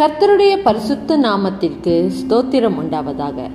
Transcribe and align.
கர்த்தருடைய 0.00 0.56
பரிசுத்த 0.62 1.16
நாமத்திற்கு 1.18 2.10
ஸ்தோத்திரம் 2.18 2.76
உண்டாவதாக. 2.82 3.50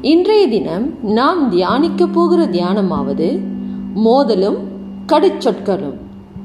இன்றைய 0.00 0.48
தினம் 0.48 0.94
நாம் 1.02 1.50
தியானிக்க 1.50 2.06
போகிற 2.06 2.44
தியானமாவது 2.44 3.40
மோதலும் 3.94 4.58
கடுச்சொற்களும். 5.06 5.98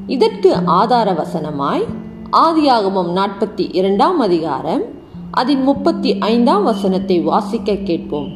இதற்கு 0.07 0.55
ஆதார 0.65 1.11
வசனமாய் 1.11 1.85
ஆதியாகமம் 2.31 3.11
நாற்பத்தி 3.15 3.69
இரண்டாம் 3.71 4.19
அதிகாரம் 4.19 4.81
அதன் 5.31 5.63
முப்பத்தி 5.63 6.17
ஐந்தாம் 6.17 6.63
வசனத்தை 6.63 7.19
வாசிக்க 7.19 7.75
கேட்போம். 7.75 8.29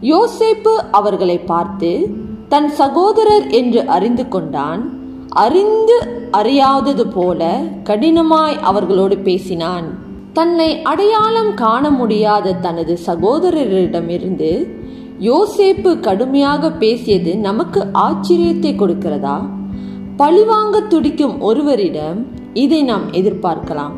யோசேப்பு 0.00 0.74
அவர்களை 0.90 1.38
பார்த்து 1.38 2.16
தன் 2.48 2.68
சகோதரர் 2.68 3.46
என்று 3.46 3.86
அறிந்து 3.86 4.28
கொண்டான் 4.28 4.98
அறிந்து 5.28 5.98
அறியாதது 6.32 7.06
போல 7.14 7.62
கடினமாய் 7.84 8.58
அவர்களோடு 8.60 9.18
பேசினான். 9.18 10.05
தன்னை 10.36 10.82
அடையாளம் 10.82 11.54
காண 11.54 11.90
முடியாத 11.90 12.52
தனது 12.52 12.98
சகோதரரிடமிருந்து 13.06 14.50
யோசேப்பு 15.20 15.90
கடுமையாக 16.00 16.70
பேசியது 16.70 17.36
நமக்கு 17.36 17.80
ஆச்சரியத்தை 17.92 18.72
கொடுக்கிறதா? 18.72 19.36
பழிவாங்க 20.16 20.80
துடிக்கும் 20.80 21.40
ஒருவரிடம் 21.40 22.18
இதை 22.54 22.82
நாம் 22.82 23.06
எதிர்பார்க்கலாம். 23.12 23.94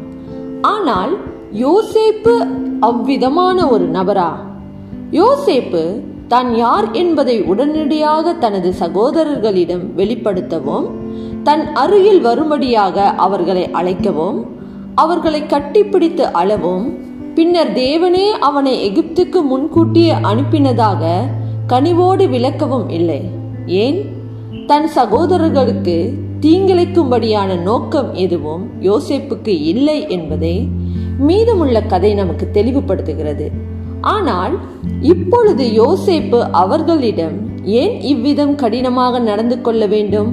ஆனால் 0.61 1.12
யோசேப்பு 1.55 2.34
அவ்விதமான 2.80 3.66
ஒரு 3.69 3.89
நபரா? 3.89 4.30
யோசேப்பு 5.11 5.83
தான் 6.28 6.55
யார் 6.55 6.89
என்பதை 6.92 7.36
உடனடியாக 7.42 8.33
தனது 8.34 8.73
சகோதரர்களிடம் 8.80 9.84
வெளிப்படுத்தவும் 9.97 10.86
தன் 11.42 11.66
அருகில் 11.75 12.20
வரும்படியாக 12.20 13.06
அவர்களை 13.27 13.66
அழைக்கவும் 13.70 14.39
அவர்களை 14.98 15.41
கட்டிப்பிடித்து 15.43 16.25
அளவும் 16.41 16.87
பின்னர் 17.34 17.73
தேவனே 17.73 18.27
அவனை 18.48 18.73
எகிப்துக்கு 18.89 19.41
முன்கூட்டியே 19.43 20.12
அனுப்பினதாக 20.12 21.03
கனிவோடு 21.69 22.25
விளக்கவும் 22.28 22.89
இல்லை. 22.91 23.20
ஏன்? 23.67 23.98
தன் 24.67 24.89
சகோதரர்களுக்கு 24.89 25.97
தீங்கிழைக்கும்படியான 26.41 27.50
நோக்கம் 27.62 28.14
எதுவும் 28.14 28.64
யோசேப்புக்கு 28.81 29.55
இல்லை 29.72 29.98
என்பதை 30.09 30.55
மீதமுள்ள 31.19 31.83
கதை 31.83 32.15
நமக்கு 32.15 32.47
தெளிவுபடுத்துகிறது. 32.53 33.47
ஆனால் 34.00 34.55
இப்பொழுது 35.03 35.65
யோசேப்பு 35.83 36.41
அவர்களிடம் 36.53 37.37
ஏன் 37.65 38.00
இவ்விதம் 38.00 38.55
கடினமாக 38.55 39.19
நடந்து 39.19 39.61
கொள்ள 39.61 39.87
வேண்டும்? 39.87 40.31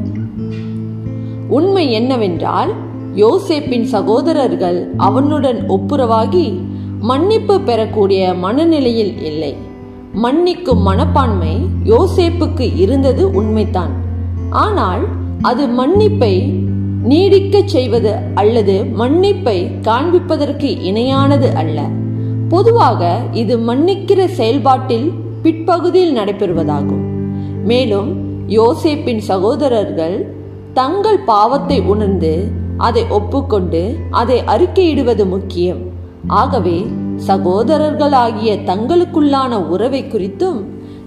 உண்மை 1.49 1.91
என்னவென்றால் 1.91 2.73
யோசேப்பின் 3.15 3.83
சகோதரர்கள் 3.83 4.91
அவனுடன் 4.97 5.59
ஒப்புரவாகி 5.69 6.59
மன்னிப்பு 6.99 7.61
பெறக்கூடிய 7.61 8.33
மனநிலையில் 8.33 9.21
இல்லை. 9.21 9.53
மன்னிக்கும் 10.23 10.81
மனப்பான்மை 10.81 11.53
யோசேப்புக்கு 11.83 12.77
இருந்தது 12.77 13.31
உண்மைதான். 13.31 13.93
ஆனால் 14.49 15.03
அது 15.41 15.67
மன்னிப்பை 15.67 16.33
நீடிக்க 17.03 17.61
செய்வது 17.65 18.13
அல்லது 18.35 18.75
மன்னிப்பை 18.97 19.57
காண்பிப்பதற்கு 19.81 20.69
இணையானது 20.89 21.53
அல்ல. 21.53 21.81
பொதுவாக 22.49 23.21
இது 23.31 23.57
மன்னிக்கிற 23.57 24.25
செயல்பாட்டில் 24.25 25.13
பிற்பகுதியில் 25.41 26.17
நடைபெறுவதாகும். 26.17 27.03
மேலும் 27.63 28.09
யோசேப்பின் 28.47 29.17
சகோதரர்கள் 29.17 30.17
தங்கள் 30.73 31.19
பாவத்தை 31.19 31.81
உணர்ந்து 31.81 32.63
அதை 32.77 33.05
ஒப்புக்கொண்டு 33.09 33.97
அதை 34.11 34.39
அறிக்கையிடுவது 34.39 35.27
முக்கியம். 35.27 35.79
ஆகவே 36.27 36.85
சகோதரர்களாகிய 37.27 38.57
தங்களுக்குள்ளான 38.65 39.67
உறவை 39.67 40.03
குறித்தும் 40.03 40.61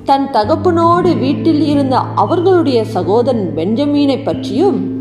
தன் 0.04 0.28
தகப்பனோடு 0.32 1.18
வீட்டில் 1.18 1.60
இருந்த 1.60 1.96
அவர்களுடைய 1.96 2.84
சகோதரன் 2.84 3.52
பெஞ்சமீனை 3.56 4.24
பற்றியும் 4.24 4.96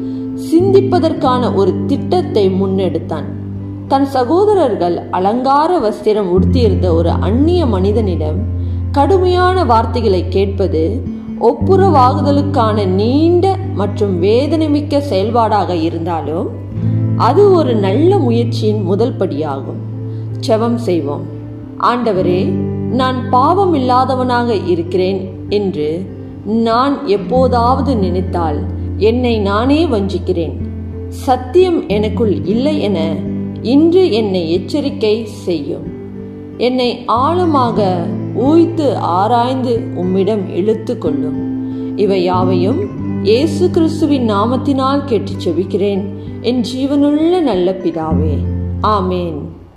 சிந்திப்பதற்கான 0.52 1.54
ஒரு 1.54 1.74
திட்டத்தை 1.86 2.50
முன்னெடுத்தான். 2.50 3.26
தன் 3.88 4.06
சகோதரர்கள் 4.06 5.08
அலங்கார 5.12 5.80
வஸ்திரம் 5.80 6.30
உடுத்தியிருந்த 6.30 6.94
ஒரு 6.94 7.10
அந்நிய 7.10 7.66
மனிதனிடம் 7.66 8.40
கடுமையான 8.92 9.66
வார்த்தைகளை 9.66 10.28
கேட்பது 10.28 11.02
ஒப்புரவாகுதலுக்கான 11.42 12.86
நீண்ட 12.86 13.58
மற்றும் 13.78 14.14
வேதனைமிக்க 14.24 15.00
செயல்பாடாக 15.00 15.76
இருந்தாலும் 15.88 16.48
அது 17.18 17.52
ஒரு 17.52 17.74
நல்ல 17.76 18.18
முயற்சியின் 18.18 18.82
முதல் 18.84 19.18
படியாகும். 19.18 19.82
செவம் 20.48 20.80
செய்வோம். 20.88 21.26
ஆண்டவரே 21.82 22.42
நான் 23.00 23.18
பாவம் 23.30 23.74
இல்லாதவனாக 23.74 24.50
இருக்கிறேன் 24.66 25.20
என்று 25.50 25.90
நான் 26.46 26.96
எப்போதாவது 27.08 27.92
நினைத்தால் 27.96 28.60
என்னை 28.98 29.34
நானே 29.40 29.80
வஞ்சிக்கிறேன். 29.86 30.56
சத்தியம் 31.26 31.80
எனக்குள் 31.88 32.36
இல்லை 32.46 32.76
என 32.82 33.00
இன்று 33.62 34.04
என்னை 34.12 34.44
எச்சரிக்கை 34.52 35.16
செய்யும். 35.46 35.88
என்னை 36.58 36.90
ஆழமாக 37.06 37.80
ஊய்த்து 38.40 38.88
ஆராய்ந்து 39.18 39.74
உம்மிடம் 39.96 40.46
இழுத்து 40.56 40.98
கொள்ளும் 40.98 41.40
இவை 41.98 42.20
யாவையும் 42.24 42.82
இயேசு 43.24 43.70
கிறிஸ்துவின் 43.70 44.30
நாமத்தினால் 44.30 45.06
கேட்டு 45.06 45.32
செவிக்கிறேன் 45.32 46.04
என் 46.42 46.64
ஜீவனுள்ள 46.76 47.42
நல்ல 47.42 47.72
பிதாவே. 47.72 48.38
ஆமேன். 48.82 49.57